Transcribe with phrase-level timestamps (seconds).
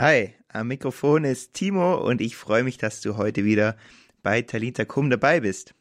[0.00, 3.76] Hi, am Mikrofon ist Timo und ich freue mich, dass du heute wieder
[4.22, 5.74] bei Talita Kum dabei bist.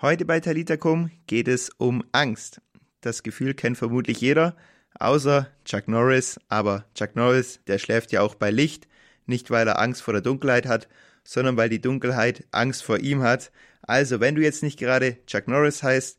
[0.00, 2.62] Heute bei Talita Kum geht es um Angst.
[3.02, 4.56] Das Gefühl kennt vermutlich jeder,
[4.98, 8.88] außer Chuck Norris, aber Chuck Norris, der schläft ja auch bei Licht,
[9.26, 10.88] nicht weil er Angst vor der Dunkelheit hat,
[11.22, 13.52] sondern weil die Dunkelheit Angst vor ihm hat.
[13.82, 16.18] Also, wenn du jetzt nicht gerade Chuck Norris heißt,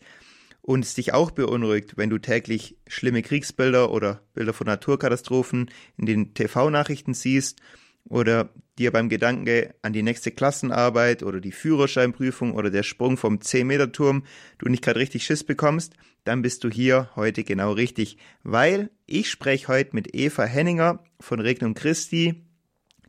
[0.67, 6.05] und es dich auch beunruhigt, wenn du täglich schlimme Kriegsbilder oder Bilder von Naturkatastrophen in
[6.05, 7.61] den TV-Nachrichten siehst
[8.03, 13.37] oder dir beim Gedanke an die nächste Klassenarbeit oder die Führerscheinprüfung oder der Sprung vom
[13.37, 14.25] 10-Meter-Turm
[14.57, 15.93] du nicht gerade richtig Schiss bekommst,
[16.25, 21.39] dann bist du hier heute genau richtig, weil ich spreche heute mit Eva Henninger von
[21.39, 22.43] Regnum Christi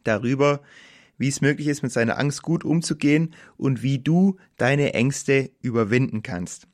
[0.04, 0.62] darüber,
[1.16, 6.22] wie es möglich ist, mit seiner Angst gut umzugehen und wie du deine Ängste überwinden
[6.22, 6.68] kannst.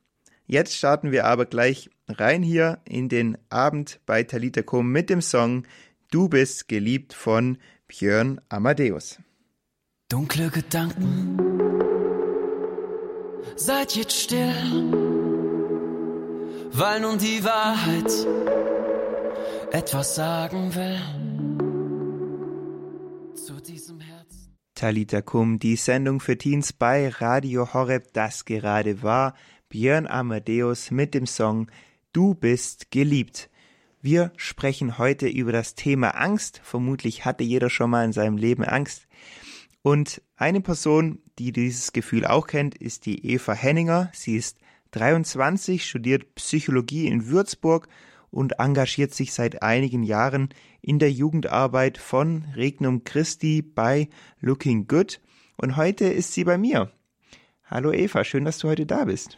[0.46, 5.22] Jetzt starten wir aber gleich rein hier in den Abend bei Talita Kum mit dem
[5.22, 5.64] Song
[6.10, 7.58] Du bist geliebt von
[7.88, 9.18] Björn Amadeus.
[10.08, 11.38] Dunkle Gedanken,
[13.56, 14.52] seid jetzt still,
[16.72, 18.12] weil nun die Wahrheit
[19.72, 21.00] etwas sagen will.
[23.34, 24.54] Zu diesem Herzen.
[24.74, 29.34] Talita Kum, die Sendung für Teens bei Radio Horeb, das gerade war.
[29.74, 31.66] Björn Amadeus mit dem Song
[32.12, 33.50] Du bist geliebt.
[34.00, 36.60] Wir sprechen heute über das Thema Angst.
[36.62, 39.08] Vermutlich hatte jeder schon mal in seinem Leben Angst.
[39.82, 44.12] Und eine Person, die dieses Gefühl auch kennt, ist die Eva Henninger.
[44.14, 44.58] Sie ist
[44.92, 47.88] 23, studiert Psychologie in Würzburg
[48.30, 50.50] und engagiert sich seit einigen Jahren
[50.82, 54.08] in der Jugendarbeit von Regnum Christi bei
[54.38, 55.20] Looking Good.
[55.56, 56.92] Und heute ist sie bei mir.
[57.64, 59.36] Hallo Eva, schön, dass du heute da bist.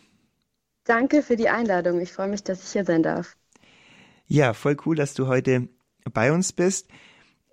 [0.87, 2.01] Danke für die Einladung.
[2.01, 3.37] Ich freue mich, dass ich hier sein darf.
[4.29, 5.69] Ja, voll cool, dass du heute
[6.13, 6.89] bei uns bist.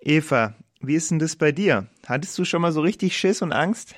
[0.00, 1.88] Eva, wie ist denn das bei dir?
[2.06, 3.96] Hattest du schon mal so richtig Schiss und Angst?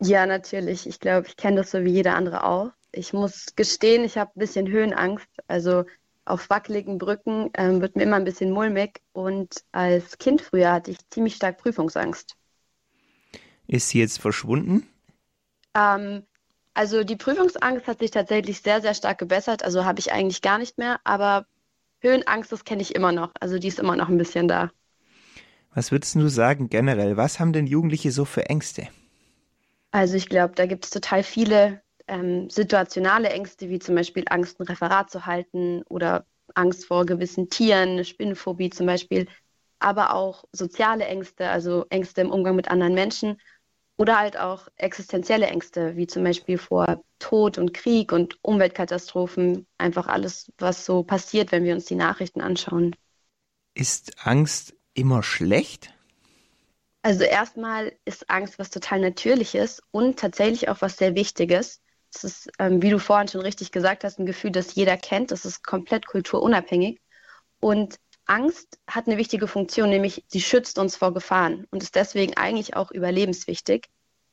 [0.00, 0.86] Ja, natürlich.
[0.88, 2.70] Ich glaube, ich kenne das so wie jeder andere auch.
[2.92, 5.28] Ich muss gestehen, ich habe ein bisschen Höhenangst.
[5.46, 5.84] Also
[6.24, 9.00] auf wackeligen Brücken ähm, wird mir immer ein bisschen mulmig.
[9.12, 12.34] Und als Kind früher hatte ich ziemlich stark Prüfungsangst.
[13.68, 14.88] Ist sie jetzt verschwunden?
[15.74, 16.24] Ähm,
[16.78, 19.64] also die Prüfungsangst hat sich tatsächlich sehr, sehr stark gebessert.
[19.64, 21.00] Also habe ich eigentlich gar nicht mehr.
[21.02, 21.44] Aber
[21.98, 23.32] Höhenangst, das kenne ich immer noch.
[23.40, 24.70] Also die ist immer noch ein bisschen da.
[25.74, 27.16] Was würdest du sagen generell?
[27.16, 28.86] Was haben denn Jugendliche so für Ängste?
[29.90, 34.60] Also ich glaube, da gibt es total viele ähm, situationale Ängste, wie zum Beispiel Angst,
[34.60, 39.26] ein Referat zu halten oder Angst vor gewissen Tieren, eine Spinnenphobie zum Beispiel,
[39.80, 43.36] aber auch soziale Ängste, also Ängste im Umgang mit anderen Menschen
[43.98, 49.66] oder halt auch existenzielle Ängste, wie zum Beispiel vor Tod und Krieg und Umweltkatastrophen.
[49.76, 52.94] Einfach alles, was so passiert, wenn wir uns die Nachrichten anschauen.
[53.74, 55.92] Ist Angst immer schlecht?
[57.02, 61.80] Also erstmal ist Angst was total Natürliches und tatsächlich auch was sehr Wichtiges.
[62.14, 65.30] Es ist, ähm, wie du vorhin schon richtig gesagt hast, ein Gefühl, das jeder kennt.
[65.32, 67.00] Das ist komplett kulturunabhängig.
[67.60, 72.36] Und Angst hat eine wichtige Funktion, nämlich sie schützt uns vor Gefahren und ist deswegen
[72.36, 73.88] eigentlich auch überlebenswichtig.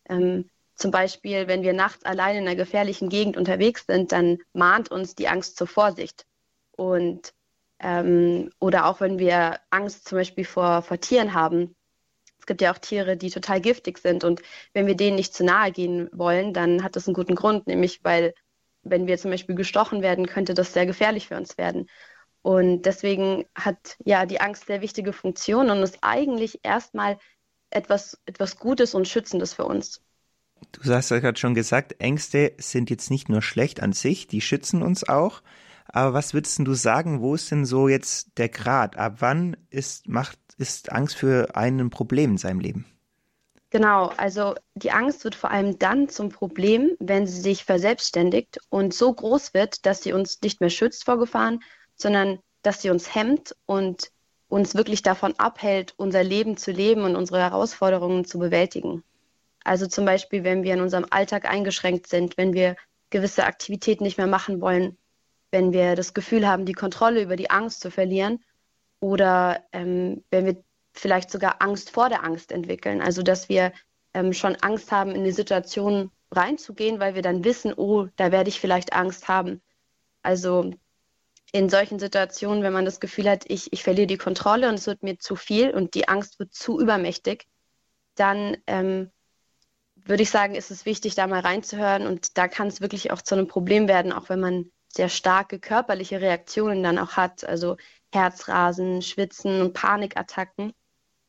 [0.10, 4.92] Ähm, zum Beispiel, wenn wir nachts allein in einer gefährlichen Gegend unterwegs sind, dann mahnt
[4.92, 6.26] uns die Angst zur Vorsicht.
[6.72, 7.34] Und
[7.80, 11.76] ähm, oder auch wenn wir Angst zum Beispiel vor, vor Tieren haben.
[12.40, 14.24] Es gibt ja auch Tiere, die total giftig sind.
[14.24, 14.42] Und
[14.74, 18.04] wenn wir denen nicht zu nahe gehen wollen, dann hat das einen guten Grund, nämlich
[18.04, 18.34] weil,
[18.84, 21.88] wenn wir zum Beispiel gestochen werden, könnte das sehr gefährlich für uns werden.
[22.46, 27.18] Und deswegen hat ja die Angst sehr wichtige Funktion und ist eigentlich erstmal
[27.72, 30.00] etwas, etwas Gutes und Schützendes für uns.
[30.72, 34.42] Du hast ja gerade schon gesagt, Ängste sind jetzt nicht nur schlecht an sich, die
[34.42, 35.42] schützen uns auch.
[35.88, 38.96] Aber was würdest du sagen, wo ist denn so jetzt der Grad?
[38.96, 42.86] Ab wann ist, macht, ist Angst für einen ein Problem in seinem Leben?
[43.72, 48.94] Genau, also die Angst wird vor allem dann zum Problem, wenn sie sich verselbstständigt und
[48.94, 51.60] so groß wird, dass sie uns nicht mehr schützt vor Gefahren,
[51.96, 54.12] sondern dass sie uns hemmt und
[54.48, 59.04] uns wirklich davon abhält, unser Leben zu leben und unsere Herausforderungen zu bewältigen.
[59.64, 62.76] Also zum Beispiel, wenn wir in unserem Alltag eingeschränkt sind, wenn wir
[63.10, 64.98] gewisse Aktivitäten nicht mehr machen wollen,
[65.52, 68.44] wenn wir das Gefühl haben, die Kontrolle über die Angst zu verlieren
[69.00, 70.64] oder ähm, wenn wir
[70.94, 73.02] vielleicht sogar Angst vor der Angst entwickeln.
[73.02, 73.72] Also dass wir
[74.14, 78.50] ähm, schon Angst haben, in die Situation reinzugehen, weil wir dann wissen, oh, da werde
[78.50, 79.62] ich vielleicht Angst haben.
[80.22, 80.72] Also
[81.56, 84.88] in solchen Situationen, wenn man das Gefühl hat, ich, ich verliere die Kontrolle und es
[84.88, 87.48] wird mir zu viel und die Angst wird zu übermächtig,
[88.16, 89.10] dann ähm,
[89.96, 93.22] würde ich sagen, ist es wichtig, da mal reinzuhören und da kann es wirklich auch
[93.22, 97.78] zu einem Problem werden, auch wenn man sehr starke körperliche Reaktionen dann auch hat, also
[98.12, 100.74] Herzrasen, Schwitzen und Panikattacken.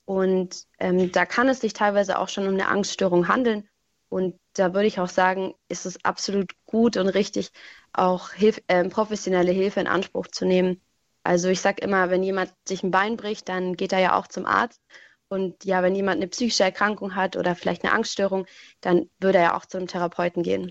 [0.07, 3.69] Und ähm, da kann es sich teilweise auch schon um eine Angststörung handeln.
[4.09, 7.51] Und da würde ich auch sagen, ist es absolut gut und richtig,
[7.93, 10.81] auch Hilf äh, professionelle Hilfe in Anspruch zu nehmen.
[11.23, 14.27] Also ich sage immer, wenn jemand sich ein Bein bricht, dann geht er ja auch
[14.27, 14.81] zum Arzt.
[15.29, 18.47] Und ja, wenn jemand eine psychische Erkrankung hat oder vielleicht eine Angststörung,
[18.81, 20.71] dann würde er ja auch zum Therapeuten gehen.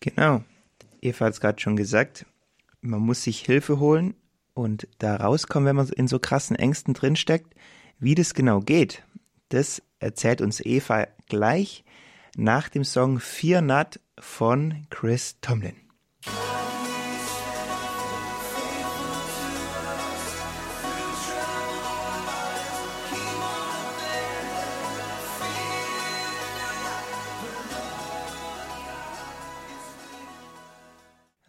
[0.00, 0.42] Genau.
[1.02, 2.24] Eva hat es gerade schon gesagt,
[2.80, 4.14] man muss sich Hilfe holen
[4.54, 7.54] und da rauskommen, wenn man in so krassen Ängsten drinsteckt.
[7.98, 9.02] Wie das genau geht,
[9.50, 11.84] das erzählt uns Eva gleich
[12.36, 15.83] nach dem Song Fear Not von Chris Tomlin.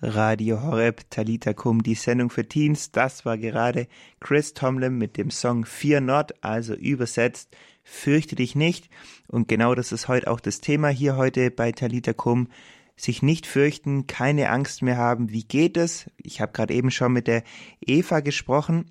[0.02, 2.92] Radio Horeb Talita Kum, die Sendung für Teens.
[2.92, 3.88] Das war gerade
[4.20, 7.56] Chris Tomlin mit dem Song Fear Not, also übersetzt
[7.88, 8.90] Fürchte dich nicht.
[9.28, 12.50] Und genau das ist heute auch das Thema hier heute bei Talita Kum.
[12.98, 15.32] Sich nicht fürchten, keine Angst mehr haben.
[15.32, 16.10] Wie geht es?
[16.18, 17.44] Ich habe gerade eben schon mit der
[17.80, 18.90] Eva gesprochen.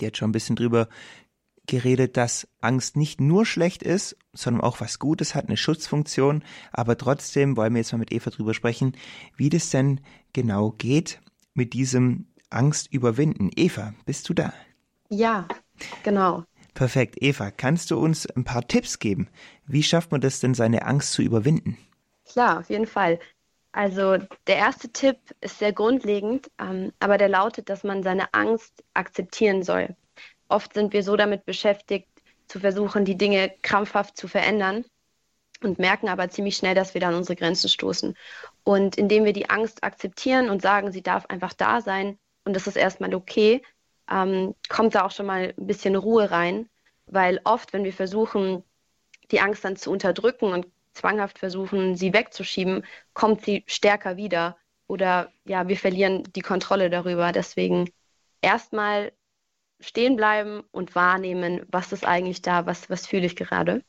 [0.00, 0.88] Die hat schon ein bisschen drüber
[1.66, 6.42] geredet, dass Angst nicht nur schlecht ist, sondern auch was Gutes hat, eine Schutzfunktion.
[6.72, 8.96] Aber trotzdem wollen wir jetzt mal mit Eva drüber sprechen,
[9.36, 10.00] wie das denn
[10.32, 11.20] genau geht
[11.54, 13.50] mit diesem Angst überwinden.
[13.54, 14.52] Eva, bist du da?
[15.08, 15.48] Ja,
[16.02, 16.44] genau.
[16.74, 17.16] Perfekt.
[17.20, 19.28] Eva, kannst du uns ein paar Tipps geben?
[19.66, 21.78] Wie schafft man das denn, seine Angst zu überwinden?
[22.26, 23.18] Klar, auf jeden Fall.
[23.72, 28.82] Also der erste Tipp ist sehr grundlegend, ähm, aber der lautet, dass man seine Angst
[28.94, 29.94] akzeptieren soll.
[30.48, 32.08] Oft sind wir so damit beschäftigt,
[32.46, 34.84] zu versuchen, die Dinge krampfhaft zu verändern
[35.62, 38.14] und merken aber ziemlich schnell, dass wir dann unsere Grenzen stoßen.
[38.62, 42.66] Und indem wir die Angst akzeptieren und sagen, sie darf einfach da sein und das
[42.66, 43.62] ist erstmal okay,
[44.10, 46.68] ähm, kommt da auch schon mal ein bisschen Ruhe rein,
[47.06, 48.62] weil oft, wenn wir versuchen,
[49.30, 54.56] die Angst dann zu unterdrücken und zwanghaft versuchen, sie wegzuschieben, kommt sie stärker wieder
[54.86, 57.32] oder ja, wir verlieren die Kontrolle darüber.
[57.32, 57.90] Deswegen
[58.40, 59.12] erstmal
[59.80, 63.82] stehen bleiben und wahrnehmen, was ist eigentlich da, was, was fühle ich gerade.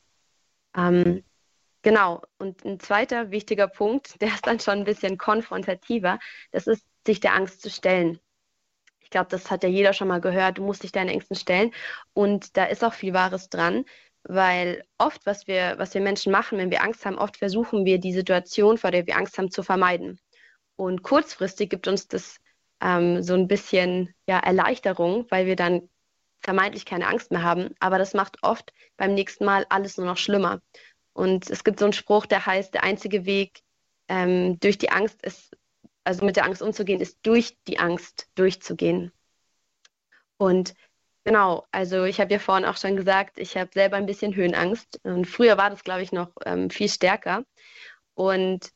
[0.76, 1.24] Ähm,
[1.82, 6.18] genau, und ein zweiter wichtiger Punkt, der ist dann schon ein bisschen konfrontativer,
[6.50, 8.20] das ist, sich der Angst zu stellen.
[9.00, 11.72] Ich glaube, das hat ja jeder schon mal gehört, du musst dich deinen Ängsten stellen.
[12.12, 13.86] Und da ist auch viel Wahres dran,
[14.24, 17.98] weil oft, was wir, was wir Menschen machen, wenn wir Angst haben, oft versuchen wir
[17.98, 20.20] die Situation, vor der wir Angst haben, zu vermeiden.
[20.76, 22.38] Und kurzfristig gibt uns das
[22.80, 25.88] ähm, so ein bisschen ja, Erleichterung, weil wir dann
[26.40, 27.74] vermeintlich keine Angst mehr haben.
[27.80, 30.60] Aber das macht oft beim nächsten Mal alles nur noch schlimmer.
[31.12, 33.62] Und es gibt so einen Spruch, der heißt, der einzige Weg
[34.08, 35.56] ähm, durch die Angst ist,
[36.04, 39.12] also mit der Angst umzugehen, ist durch die Angst durchzugehen.
[40.36, 40.74] Und
[41.24, 45.00] genau, also ich habe ja vorhin auch schon gesagt, ich habe selber ein bisschen Höhenangst.
[45.02, 47.44] Und früher war das, glaube ich, noch ähm, viel stärker.
[48.14, 48.70] Und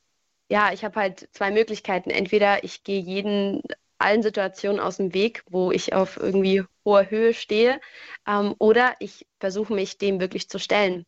[0.49, 2.11] ja, ich habe halt zwei Möglichkeiten.
[2.11, 3.63] Entweder ich gehe jeden
[4.03, 7.81] allen Situationen aus dem Weg, wo ich auf irgendwie hoher Höhe stehe.
[8.27, 11.05] Ähm, oder ich versuche mich dem wirklich zu stellen.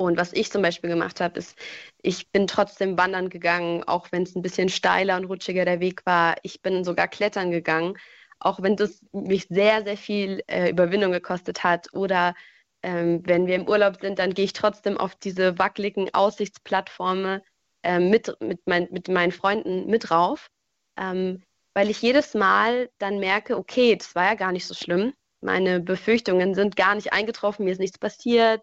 [0.00, 1.58] Und was ich zum Beispiel gemacht habe, ist,
[2.02, 6.06] ich bin trotzdem wandern gegangen, auch wenn es ein bisschen steiler und rutschiger der Weg
[6.06, 6.36] war.
[6.44, 7.98] Ich bin sogar klettern gegangen,
[8.38, 11.92] auch wenn das mich sehr, sehr viel äh, Überwindung gekostet hat.
[11.94, 12.34] Oder
[12.82, 17.40] ähm, wenn wir im Urlaub sind, dann gehe ich trotzdem auf diese wackeligen Aussichtsplattformen
[17.82, 20.48] äh, mit, mit, mein, mit meinen Freunden mit rauf.
[20.96, 21.42] Ähm,
[21.78, 25.14] weil ich jedes Mal dann merke, okay, das war ja gar nicht so schlimm.
[25.40, 28.62] Meine Befürchtungen sind gar nicht eingetroffen, mir ist nichts passiert,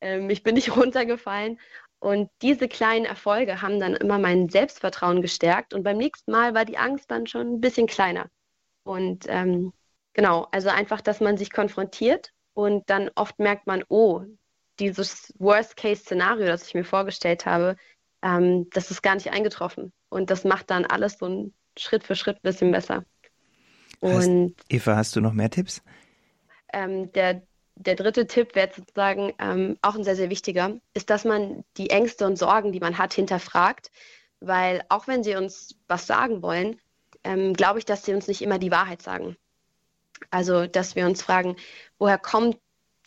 [0.00, 1.60] ähm, ich bin nicht runtergefallen.
[1.98, 5.74] Und diese kleinen Erfolge haben dann immer mein Selbstvertrauen gestärkt.
[5.74, 8.30] Und beim nächsten Mal war die Angst dann schon ein bisschen kleiner.
[8.82, 9.74] Und ähm,
[10.14, 14.22] genau, also einfach, dass man sich konfrontiert und dann oft merkt man, oh,
[14.78, 17.76] dieses Worst-Case-Szenario, das ich mir vorgestellt habe,
[18.22, 19.92] ähm, das ist gar nicht eingetroffen.
[20.08, 23.04] Und das macht dann alles so ein Schritt für Schritt ein bisschen besser.
[24.00, 24.30] Und heißt,
[24.68, 25.82] Eva, hast du noch mehr Tipps?
[26.72, 27.42] Ähm, der,
[27.76, 31.90] der dritte Tipp wäre sozusagen ähm, auch ein sehr, sehr wichtiger, ist, dass man die
[31.90, 33.90] Ängste und Sorgen, die man hat, hinterfragt.
[34.40, 36.76] Weil auch wenn sie uns was sagen wollen,
[37.24, 39.36] ähm, glaube ich, dass sie uns nicht immer die Wahrheit sagen.
[40.30, 41.56] Also, dass wir uns fragen,
[41.98, 42.58] woher kommt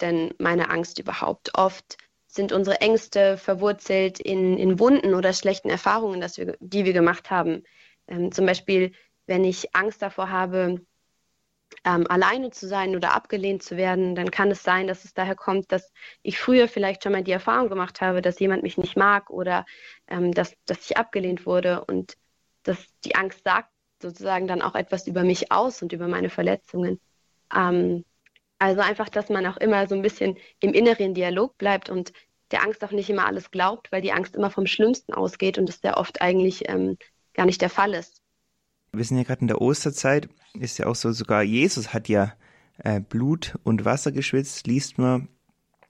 [0.01, 1.57] denn meine Angst überhaupt?
[1.57, 1.97] Oft
[2.27, 7.29] sind unsere Ängste verwurzelt in, in Wunden oder schlechten Erfahrungen, dass wir, die wir gemacht
[7.29, 7.63] haben.
[8.07, 8.93] Ähm, zum Beispiel,
[9.27, 10.81] wenn ich Angst davor habe,
[11.85, 15.35] ähm, alleine zu sein oder abgelehnt zu werden, dann kann es sein, dass es daher
[15.35, 15.91] kommt, dass
[16.21, 19.65] ich früher vielleicht schon mal die Erfahrung gemacht habe, dass jemand mich nicht mag oder
[20.07, 22.15] ähm, dass, dass ich abgelehnt wurde und
[22.63, 23.69] dass die Angst sagt
[24.01, 26.99] sozusagen dann auch etwas über mich aus und über meine Verletzungen.
[27.55, 28.05] Ähm,
[28.59, 32.13] Also einfach, dass man auch immer so ein bisschen im inneren Dialog bleibt und
[32.51, 35.67] der Angst auch nicht immer alles glaubt, weil die Angst immer vom Schlimmsten ausgeht und
[35.69, 36.97] das sehr oft eigentlich ähm,
[37.33, 38.21] gar nicht der Fall ist.
[38.93, 42.33] Wir sind ja gerade in der Osterzeit, ist ja auch so, sogar Jesus hat ja
[42.79, 45.29] äh, Blut und Wasser geschwitzt, liest man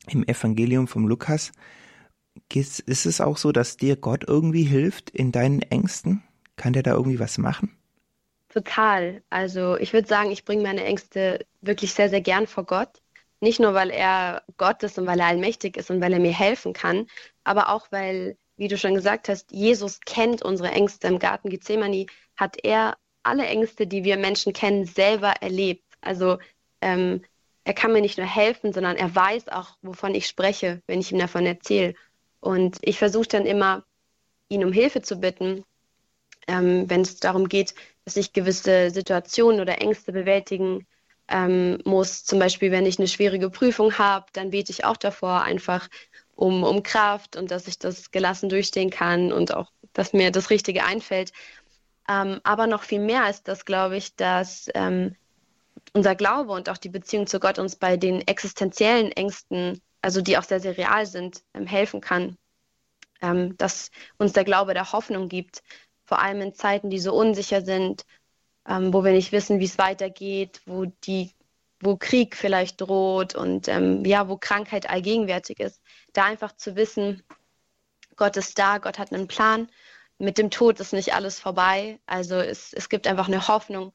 [0.07, 1.51] im Evangelium vom Lukas.
[2.53, 6.24] Ist, ist es auch so, dass dir Gott irgendwie hilft in deinen Ängsten?
[6.55, 7.75] Kann der da irgendwie was machen?
[8.50, 9.24] Total.
[9.29, 13.01] Also ich würde sagen, ich bringe meine Ängste wirklich sehr, sehr gern vor Gott.
[13.39, 16.33] Nicht nur, weil er Gott ist und weil er allmächtig ist und weil er mir
[16.33, 17.07] helfen kann,
[17.43, 21.08] aber auch, weil, wie du schon gesagt hast, Jesus kennt unsere Ängste.
[21.08, 22.06] Im Garten Gethsemane
[22.38, 25.84] hat er alle Ängste, die wir Menschen kennen, selber erlebt.
[26.00, 26.38] Also
[26.80, 27.24] ähm,
[27.63, 31.12] er kann mir nicht nur helfen, sondern er weiß auch, wovon ich spreche, wenn ich
[31.12, 31.96] ihm davon erzähle.
[32.39, 33.84] Und ich versuche dann immer,
[34.48, 35.65] ihn um Hilfe zu bitten,
[36.48, 37.74] ähm, wenn es darum geht,
[38.06, 40.86] dass ich gewisse Situationen oder Ängste bewältigen
[41.27, 42.25] ähm, muss.
[42.25, 45.89] Zum Beispiel, wenn ich eine schwierige Prüfung habe, dann bete ich auch davor einfach
[46.41, 50.50] um, um Kraft und dass ich das gelassen durchstehen kann und auch, dass mir das
[50.50, 51.31] Richtige einfällt.
[52.10, 55.15] Ähm, aber noch viel mehr ist das, glaube ich, dass ähm,
[55.93, 60.36] unser Glaube und auch die Beziehung zu Gott uns bei den existenziellen Ängsten, also die
[60.39, 62.38] auch sehr, sehr real sind, ähm, helfen kann.
[63.21, 65.62] Ähm, dass uns der Glaube der Hoffnung gibt,
[66.05, 68.03] vor allem in Zeiten, die so unsicher sind,
[68.67, 71.36] ähm, wo wir nicht wissen, wie es weitergeht, wo die
[71.81, 75.81] wo Krieg vielleicht droht und ähm, ja, wo Krankheit allgegenwärtig ist,
[76.13, 77.23] da einfach zu wissen,
[78.15, 79.67] Gott ist da, Gott hat einen Plan.
[80.17, 82.00] Mit dem Tod ist nicht alles vorbei.
[82.05, 83.93] Also es, es gibt einfach eine Hoffnung,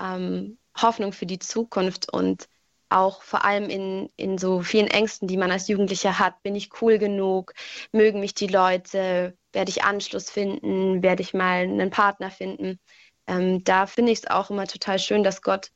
[0.00, 2.48] ähm, Hoffnung für die Zukunft und
[2.88, 6.42] auch vor allem in, in so vielen Ängsten, die man als Jugendlicher hat.
[6.42, 7.52] Bin ich cool genug?
[7.92, 9.36] Mögen mich die Leute?
[9.52, 11.02] Werde ich Anschluss finden?
[11.02, 12.78] Werde ich mal einen Partner finden?
[13.26, 15.70] Ähm, da finde ich es auch immer total schön, dass Gott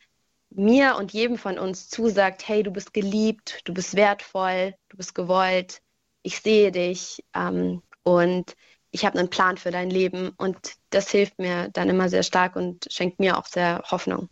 [0.51, 5.15] mir und jedem von uns zusagt, hey, du bist geliebt, du bist wertvoll, du bist
[5.15, 5.81] gewollt,
[6.23, 8.57] ich sehe dich ähm, und
[8.91, 10.59] ich habe einen Plan für dein Leben und
[10.91, 14.29] das hilft mir dann immer sehr stark und schenkt mir auch sehr Hoffnung.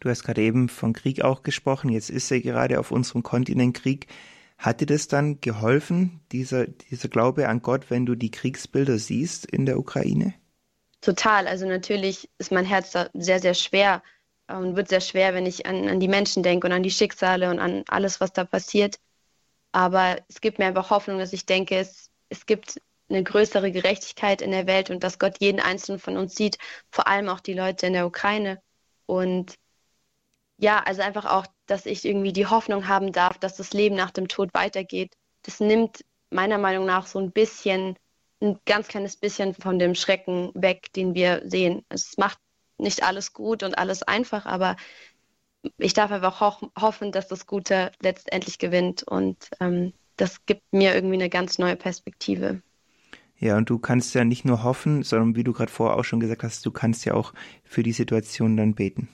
[0.00, 1.88] Du hast gerade eben von Krieg auch gesprochen.
[1.88, 4.08] Jetzt ist ja gerade auf unserem Kontinent Krieg.
[4.58, 9.46] Hat dir das dann geholfen, dieser, dieser Glaube an Gott, wenn du die Kriegsbilder siehst
[9.46, 10.34] in der Ukraine?
[11.00, 11.46] Total.
[11.46, 14.02] Also natürlich ist mein Herz da sehr, sehr schwer
[14.58, 17.50] und wird sehr schwer, wenn ich an, an die Menschen denke und an die Schicksale
[17.50, 18.98] und an alles, was da passiert.
[19.72, 24.42] Aber es gibt mir einfach Hoffnung, dass ich denke, es, es gibt eine größere Gerechtigkeit
[24.42, 26.58] in der Welt und dass Gott jeden einzelnen von uns sieht,
[26.90, 28.62] vor allem auch die Leute in der Ukraine.
[29.06, 29.56] Und
[30.58, 34.10] ja, also einfach auch, dass ich irgendwie die Hoffnung haben darf, dass das Leben nach
[34.10, 35.14] dem Tod weitergeht.
[35.42, 37.96] Das nimmt meiner Meinung nach so ein bisschen,
[38.40, 41.84] ein ganz kleines bisschen von dem Schrecken weg, den wir sehen.
[41.88, 42.38] Es macht
[42.78, 44.76] nicht alles gut und alles einfach, aber
[45.78, 50.94] ich darf einfach ho hoffen, dass das Gute letztendlich gewinnt und ähm, das gibt mir
[50.94, 52.62] irgendwie eine ganz neue Perspektive.
[53.38, 56.20] Ja, und du kannst ja nicht nur hoffen, sondern wie du gerade vorher auch schon
[56.20, 57.32] gesagt hast, du kannst ja auch
[57.64, 59.08] für die Situation dann beten.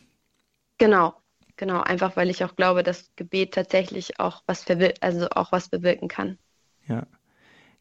[0.76, 1.14] Genau,
[1.58, 4.64] Genau, einfach weil ich auch glaube, dass Gebet tatsächlich auch was,
[5.00, 6.38] also auch was bewirken kann.
[6.86, 7.06] Ja.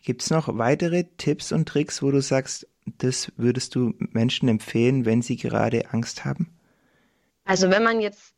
[0.01, 5.05] Gibt es noch weitere Tipps und Tricks, wo du sagst, das würdest du Menschen empfehlen,
[5.05, 6.57] wenn sie gerade Angst haben?
[7.45, 8.33] Also wenn man jetzt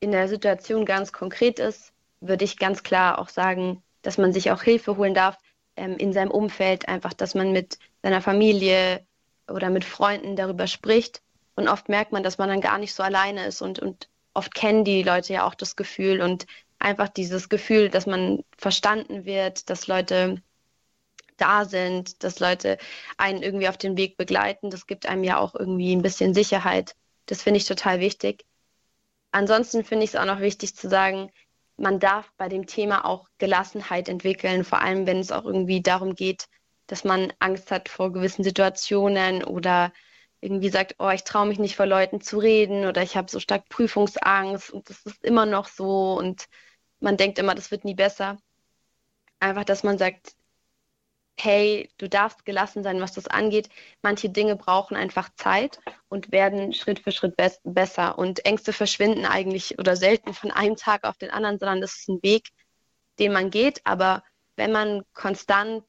[0.00, 4.50] in der Situation ganz konkret ist, würde ich ganz klar auch sagen, dass man sich
[4.50, 5.38] auch Hilfe holen darf
[5.76, 9.04] ähm, in seinem Umfeld, einfach, dass man mit seiner Familie
[9.48, 11.22] oder mit Freunden darüber spricht.
[11.54, 14.54] Und oft merkt man, dass man dann gar nicht so alleine ist und, und oft
[14.54, 16.46] kennen die Leute ja auch das Gefühl und
[16.78, 20.42] einfach dieses Gefühl, dass man verstanden wird, dass Leute
[21.36, 22.78] da sind, dass Leute
[23.16, 24.70] einen irgendwie auf den Weg begleiten.
[24.70, 26.94] Das gibt einem ja auch irgendwie ein bisschen Sicherheit.
[27.26, 28.44] Das finde ich total wichtig.
[29.32, 31.30] Ansonsten finde ich es auch noch wichtig zu sagen,
[31.76, 36.14] man darf bei dem Thema auch Gelassenheit entwickeln, vor allem wenn es auch irgendwie darum
[36.14, 36.46] geht,
[36.86, 39.92] dass man Angst hat vor gewissen Situationen oder
[40.40, 43.40] irgendwie sagt, oh, ich traue mich nicht vor Leuten zu reden oder ich habe so
[43.40, 46.46] stark Prüfungsangst und das ist immer noch so und
[47.00, 48.38] man denkt immer, das wird nie besser.
[49.40, 50.34] Einfach, dass man sagt,
[51.38, 53.68] hey, du darfst gelassen sein, was das angeht.
[54.02, 55.78] Manche Dinge brauchen einfach Zeit
[56.08, 58.18] und werden Schritt für Schritt be besser.
[58.18, 62.08] Und Ängste verschwinden eigentlich oder selten von einem Tag auf den anderen, sondern das ist
[62.08, 62.48] ein Weg,
[63.18, 63.80] den man geht.
[63.84, 64.22] Aber
[64.56, 65.84] wenn man konstant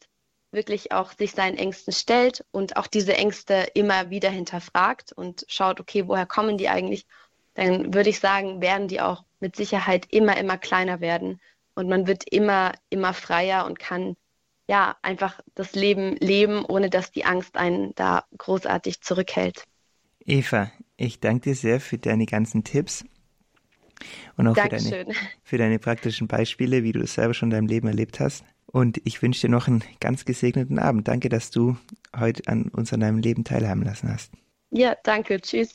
[0.51, 5.79] wirklich auch sich seinen Ängsten stellt und auch diese Ängste immer wieder hinterfragt und schaut,
[5.79, 7.05] okay, woher kommen die eigentlich,
[7.53, 11.41] dann würde ich sagen, werden die auch mit Sicherheit immer, immer kleiner werden
[11.75, 14.15] und man wird immer, immer freier und kann
[14.67, 19.63] ja einfach das Leben leben, ohne dass die Angst einen da großartig zurückhält.
[20.25, 23.05] Eva, ich danke dir sehr für deine ganzen Tipps.
[24.35, 25.07] Und auch für deine,
[25.43, 28.43] für deine praktischen Beispiele, wie du es selber schon in deinem Leben erlebt hast.
[28.67, 31.07] Und ich wünsche dir noch einen ganz gesegneten Abend.
[31.07, 31.77] Danke, dass du
[32.15, 34.33] heute an uns an deinem Leben teilhaben lassen hast.
[34.69, 35.39] Ja, danke.
[35.39, 35.73] Tschüss.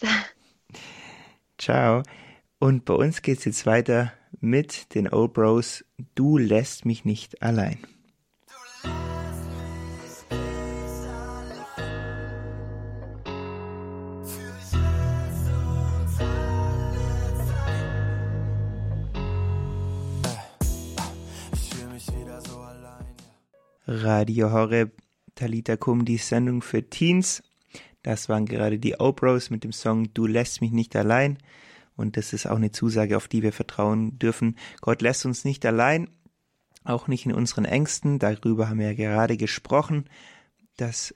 [1.58, 2.02] Ciao.
[2.58, 5.84] Und bei uns geht's jetzt weiter mit den Old Bros.
[6.14, 7.78] Du lässt mich nicht allein.
[23.94, 24.96] Radio Horeb,
[25.34, 27.42] Talita Kum, die Sendung für Teens.
[28.02, 31.36] Das waren gerade die Obros mit dem Song Du lässt mich nicht allein.
[31.94, 34.56] Und das ist auch eine Zusage, auf die wir vertrauen dürfen.
[34.80, 36.08] Gott lässt uns nicht allein,
[36.84, 38.18] auch nicht in unseren Ängsten.
[38.18, 40.06] Darüber haben wir ja gerade gesprochen,
[40.78, 41.14] dass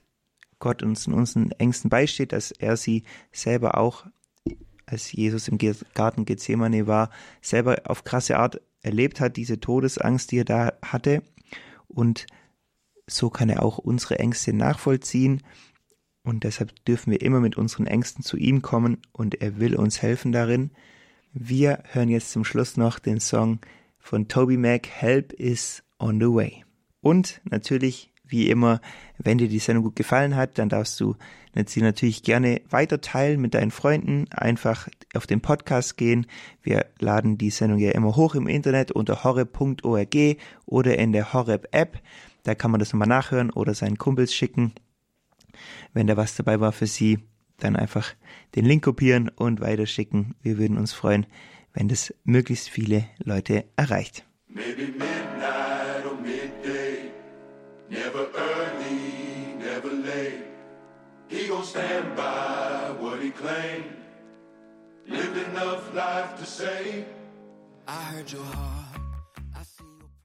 [0.59, 4.05] Gott uns in unseren Ängsten beisteht, dass er sie selber auch,
[4.85, 5.57] als Jesus im
[5.95, 7.09] Garten Gethsemane war,
[7.41, 11.23] selber auf krasse Art erlebt hat, diese Todesangst, die er da hatte.
[11.87, 12.27] Und
[13.07, 15.41] so kann er auch unsere Ängste nachvollziehen.
[16.23, 20.01] Und deshalb dürfen wir immer mit unseren Ängsten zu ihm kommen und er will uns
[20.01, 20.71] helfen darin.
[21.33, 23.59] Wir hören jetzt zum Schluss noch den Song
[23.97, 26.65] von Toby Mac, Help is on the way.
[26.99, 28.81] Und natürlich, wie immer,
[29.17, 31.15] wenn dir die Sendung gut gefallen hat, dann darfst du
[31.65, 34.25] sie natürlich gerne weiter teilen mit deinen Freunden.
[34.31, 36.27] Einfach auf den Podcast gehen.
[36.61, 40.15] Wir laden die Sendung ja immer hoch im Internet unter horreb.org
[40.65, 41.99] oder in der Horreb App.
[42.47, 44.71] Da kann man das nochmal nachhören oder seinen Kumpels schicken.
[45.91, 47.19] Wenn da was dabei war für Sie,
[47.57, 48.13] dann einfach
[48.55, 50.33] den Link kopieren und weiterschicken.
[50.41, 51.25] Wir würden uns freuen,
[51.73, 54.25] wenn das möglichst viele Leute erreicht.
[54.47, 57.11] Maybe midnight or midday,
[57.89, 60.45] never early, never late.
[61.27, 63.91] He gon' stand by what he claimed.
[65.05, 67.03] Lived enough life to say.
[67.89, 68.86] I heard your heart.